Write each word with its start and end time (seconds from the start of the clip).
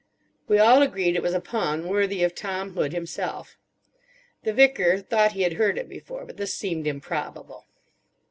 We 0.47 0.57
all 0.57 0.81
agreed 0.81 1.15
it 1.15 1.21
was 1.21 1.35
a 1.35 1.39
pun 1.39 1.87
worthy 1.87 2.23
of 2.23 2.33
Tom 2.33 2.73
Hood 2.73 2.91
himself. 2.91 3.59
The 4.41 4.51
Vicar 4.51 4.97
thought 4.97 5.33
he 5.33 5.43
had 5.43 5.53
heard 5.53 5.77
it 5.77 5.87
before, 5.87 6.25
but 6.25 6.37
this 6.37 6.55
seemed 6.55 6.87
improbable. 6.87 7.67